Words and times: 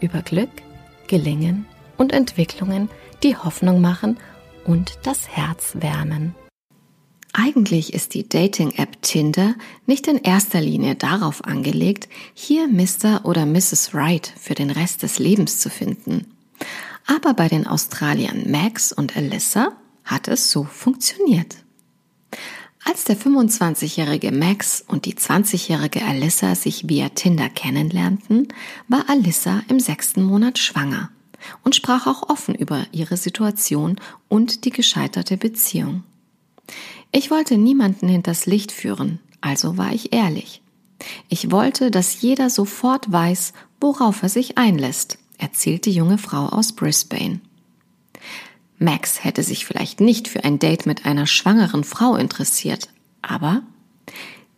über 0.00 0.22
Glück, 0.22 0.50
Gelingen 1.06 1.66
und 1.96 2.12
Entwicklungen, 2.12 2.88
die 3.22 3.36
Hoffnung 3.36 3.80
machen 3.80 4.18
und 4.64 4.98
das 5.02 5.28
Herz 5.28 5.74
wärmen. 5.74 6.34
Eigentlich 7.32 7.94
ist 7.94 8.14
die 8.14 8.28
Dating-App 8.28 9.02
Tinder 9.02 9.54
nicht 9.86 10.08
in 10.08 10.18
erster 10.18 10.60
Linie 10.60 10.96
darauf 10.96 11.44
angelegt, 11.44 12.08
hier 12.34 12.66
Mr. 12.66 13.24
oder 13.24 13.46
Mrs. 13.46 13.94
Right 13.94 14.32
für 14.36 14.54
den 14.54 14.70
Rest 14.70 15.02
des 15.04 15.18
Lebens 15.18 15.58
zu 15.58 15.70
finden. 15.70 16.26
Aber 17.06 17.34
bei 17.34 17.48
den 17.48 17.66
Australiern 17.66 18.50
Max 18.50 18.92
und 18.92 19.16
Alyssa 19.16 19.72
hat 20.04 20.28
es 20.28 20.50
so 20.50 20.64
funktioniert. 20.64 21.56
Als 22.84 23.04
der 23.04 23.16
25-jährige 23.16 24.32
Max 24.32 24.82
und 24.86 25.04
die 25.04 25.14
20-jährige 25.14 26.02
Alyssa 26.02 26.54
sich 26.54 26.88
via 26.88 27.10
Tinder 27.10 27.48
kennenlernten, 27.48 28.48
war 28.88 29.08
Alyssa 29.08 29.62
im 29.68 29.80
sechsten 29.80 30.22
Monat 30.22 30.58
schwanger 30.58 31.10
und 31.62 31.74
sprach 31.74 32.06
auch 32.06 32.28
offen 32.28 32.54
über 32.54 32.86
ihre 32.92 33.16
Situation 33.16 33.96
und 34.28 34.64
die 34.64 34.70
gescheiterte 34.70 35.36
Beziehung. 35.36 36.04
Ich 37.12 37.30
wollte 37.30 37.58
niemanden 37.58 38.08
hinters 38.08 38.46
Licht 38.46 38.72
führen, 38.72 39.20
also 39.40 39.76
war 39.76 39.92
ich 39.92 40.12
ehrlich. 40.12 40.62
Ich 41.28 41.50
wollte, 41.50 41.90
dass 41.90 42.20
jeder 42.20 42.50
sofort 42.50 43.10
weiß, 43.10 43.52
worauf 43.80 44.22
er 44.22 44.28
sich 44.28 44.58
einlässt, 44.58 45.18
erzählt 45.38 45.86
die 45.86 45.92
junge 45.92 46.18
Frau 46.18 46.46
aus 46.46 46.72
Brisbane. 46.72 47.40
Max 48.82 49.22
hätte 49.22 49.42
sich 49.42 49.66
vielleicht 49.66 50.00
nicht 50.00 50.26
für 50.26 50.42
ein 50.42 50.58
Date 50.58 50.86
mit 50.86 51.04
einer 51.04 51.26
schwangeren 51.26 51.84
Frau 51.84 52.16
interessiert, 52.16 52.88
aber 53.20 53.62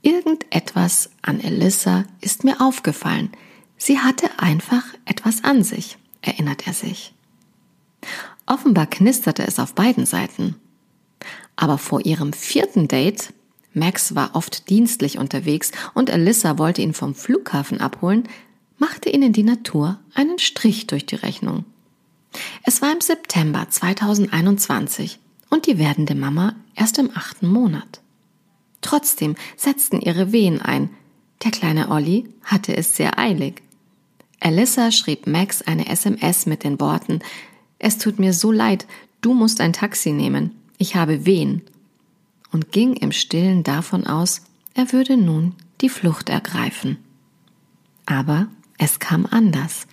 irgendetwas 0.00 1.10
an 1.20 1.38
Alyssa 1.44 2.04
ist 2.22 2.42
mir 2.42 2.62
aufgefallen. 2.62 3.30
Sie 3.76 3.98
hatte 3.98 4.30
einfach 4.38 4.84
etwas 5.04 5.44
an 5.44 5.62
sich, 5.62 5.98
erinnert 6.22 6.66
er 6.66 6.72
sich. 6.72 7.12
Offenbar 8.46 8.86
knisterte 8.86 9.46
es 9.46 9.58
auf 9.58 9.74
beiden 9.74 10.06
Seiten. 10.06 10.56
Aber 11.54 11.76
vor 11.76 12.06
ihrem 12.06 12.32
vierten 12.32 12.88
Date, 12.88 13.34
Max 13.74 14.14
war 14.14 14.34
oft 14.34 14.70
dienstlich 14.70 15.18
unterwegs 15.18 15.72
und 15.92 16.10
Alyssa 16.10 16.56
wollte 16.56 16.80
ihn 16.80 16.94
vom 16.94 17.14
Flughafen 17.14 17.82
abholen, 17.82 18.26
machte 18.78 19.10
ihnen 19.10 19.34
die 19.34 19.42
Natur 19.42 20.00
einen 20.14 20.38
Strich 20.38 20.86
durch 20.86 21.04
die 21.04 21.16
Rechnung. 21.16 21.66
Es 22.62 22.82
war 22.82 22.92
im 22.92 23.00
September 23.00 23.66
2021 23.68 25.18
und 25.50 25.66
die 25.66 25.78
werdende 25.78 26.14
Mama 26.14 26.54
erst 26.74 26.98
im 26.98 27.10
achten 27.14 27.48
Monat. 27.48 28.00
Trotzdem 28.80 29.34
setzten 29.56 30.00
ihre 30.00 30.32
Wehen 30.32 30.60
ein. 30.60 30.90
Der 31.44 31.50
kleine 31.50 31.90
Olli 31.90 32.28
hatte 32.44 32.76
es 32.76 32.96
sehr 32.96 33.18
eilig. 33.18 33.62
Alyssa 34.40 34.90
schrieb 34.92 35.26
Max 35.26 35.62
eine 35.62 35.88
SMS 35.88 36.46
mit 36.46 36.64
den 36.64 36.78
Worten, 36.80 37.20
es 37.78 37.98
tut 37.98 38.18
mir 38.18 38.32
so 38.32 38.52
leid, 38.52 38.86
du 39.20 39.34
musst 39.34 39.60
ein 39.60 39.72
Taxi 39.72 40.12
nehmen 40.12 40.52
ich 40.78 40.96
habe 40.96 41.24
Wehen, 41.26 41.62
und 42.52 42.72
ging 42.72 42.94
im 42.94 43.12
stillen 43.12 43.64
davon 43.64 44.06
aus, 44.06 44.42
er 44.74 44.92
würde 44.92 45.16
nun 45.16 45.54
die 45.80 45.88
Flucht 45.88 46.28
ergreifen. 46.28 46.98
Aber 48.06 48.48
es 48.78 48.98
kam 48.98 49.26
anders. 49.26 49.86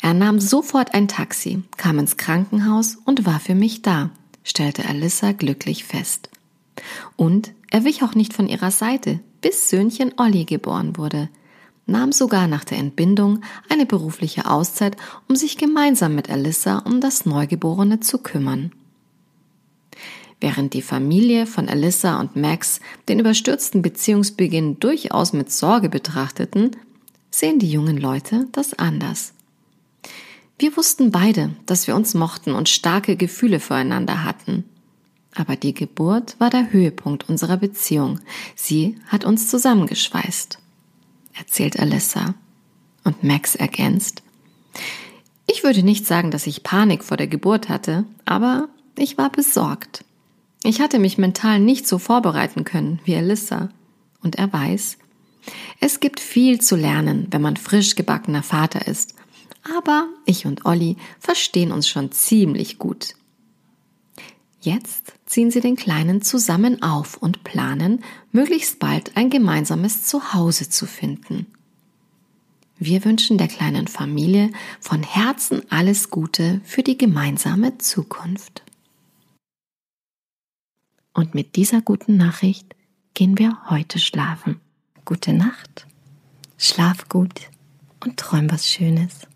Er 0.00 0.14
nahm 0.14 0.40
sofort 0.40 0.94
ein 0.94 1.08
Taxi, 1.08 1.62
kam 1.76 1.98
ins 1.98 2.16
Krankenhaus 2.16 2.96
und 3.04 3.26
war 3.26 3.40
für 3.40 3.54
mich 3.54 3.82
da, 3.82 4.10
stellte 4.44 4.86
Alyssa 4.86 5.32
glücklich 5.32 5.84
fest. 5.84 6.30
Und 7.16 7.52
er 7.70 7.84
wich 7.84 8.02
auch 8.02 8.14
nicht 8.14 8.32
von 8.32 8.48
ihrer 8.48 8.70
Seite, 8.70 9.20
bis 9.40 9.68
Söhnchen 9.68 10.14
Olli 10.16 10.44
geboren 10.44 10.96
wurde, 10.96 11.28
nahm 11.86 12.12
sogar 12.12 12.46
nach 12.46 12.64
der 12.64 12.78
Entbindung 12.78 13.40
eine 13.68 13.86
berufliche 13.86 14.48
Auszeit, 14.48 14.96
um 15.28 15.36
sich 15.36 15.56
gemeinsam 15.56 16.14
mit 16.14 16.30
Alyssa 16.30 16.78
um 16.78 17.00
das 17.00 17.26
Neugeborene 17.26 18.00
zu 18.00 18.18
kümmern. 18.18 18.72
Während 20.40 20.74
die 20.74 20.82
Familie 20.82 21.46
von 21.46 21.68
Alyssa 21.68 22.20
und 22.20 22.36
Max 22.36 22.80
den 23.08 23.18
überstürzten 23.18 23.82
Beziehungsbeginn 23.82 24.78
durchaus 24.78 25.32
mit 25.32 25.50
Sorge 25.50 25.88
betrachteten, 25.88 26.76
sehen 27.30 27.58
die 27.58 27.70
jungen 27.70 27.96
Leute 27.96 28.46
das 28.52 28.74
anders. 28.74 29.34
Wir 30.58 30.76
wussten 30.76 31.12
beide, 31.12 31.50
dass 31.66 31.86
wir 31.86 31.94
uns 31.94 32.14
mochten 32.14 32.52
und 32.52 32.68
starke 32.68 33.16
Gefühle 33.16 33.60
füreinander 33.60 34.24
hatten. 34.24 34.64
Aber 35.34 35.54
die 35.54 35.72
Geburt 35.72 36.34
war 36.40 36.50
der 36.50 36.72
Höhepunkt 36.72 37.28
unserer 37.28 37.56
Beziehung. 37.56 38.18
Sie 38.56 38.96
hat 39.06 39.24
uns 39.24 39.48
zusammengeschweißt, 39.48 40.58
erzählt 41.38 41.78
Alyssa. 41.78 42.34
Und 43.04 43.22
Max 43.22 43.54
ergänzt, 43.54 44.22
ich 45.46 45.62
würde 45.62 45.82
nicht 45.82 46.06
sagen, 46.06 46.30
dass 46.30 46.46
ich 46.46 46.62
Panik 46.62 47.04
vor 47.04 47.16
der 47.16 47.28
Geburt 47.28 47.68
hatte, 47.68 48.04
aber 48.24 48.68
ich 48.96 49.16
war 49.16 49.30
besorgt. 49.30 50.04
Ich 50.64 50.80
hatte 50.80 50.98
mich 50.98 51.18
mental 51.18 51.60
nicht 51.60 51.86
so 51.86 51.98
vorbereiten 51.98 52.64
können 52.64 53.00
wie 53.04 53.16
Alyssa. 53.16 53.70
Und 54.22 54.36
er 54.36 54.52
weiß, 54.52 54.98
es 55.80 56.00
gibt 56.00 56.18
viel 56.18 56.60
zu 56.60 56.74
lernen, 56.74 57.28
wenn 57.30 57.40
man 57.40 57.56
frisch 57.56 57.94
gebackener 57.94 58.42
Vater 58.42 58.86
ist. 58.88 59.14
Aber 59.76 60.08
ich 60.24 60.46
und 60.46 60.64
Olli 60.64 60.96
verstehen 61.18 61.72
uns 61.72 61.88
schon 61.88 62.12
ziemlich 62.12 62.78
gut. 62.78 63.14
Jetzt 64.60 65.12
ziehen 65.26 65.50
sie 65.50 65.60
den 65.60 65.76
Kleinen 65.76 66.22
zusammen 66.22 66.82
auf 66.82 67.16
und 67.16 67.44
planen, 67.44 68.02
möglichst 68.32 68.78
bald 68.78 69.16
ein 69.16 69.30
gemeinsames 69.30 70.04
Zuhause 70.04 70.68
zu 70.68 70.86
finden. 70.86 71.46
Wir 72.78 73.04
wünschen 73.04 73.38
der 73.38 73.48
kleinen 73.48 73.88
Familie 73.88 74.50
von 74.80 75.02
Herzen 75.02 75.62
alles 75.70 76.10
Gute 76.10 76.60
für 76.64 76.82
die 76.82 76.96
gemeinsame 76.96 77.78
Zukunft. 77.78 78.62
Und 81.12 81.34
mit 81.34 81.56
dieser 81.56 81.80
guten 81.80 82.16
Nachricht 82.16 82.76
gehen 83.14 83.38
wir 83.38 83.58
heute 83.68 83.98
schlafen. 83.98 84.60
Gute 85.04 85.32
Nacht, 85.32 85.86
schlaf 86.56 87.08
gut 87.08 87.50
und 88.04 88.16
träum 88.16 88.50
was 88.50 88.68
Schönes. 88.68 89.26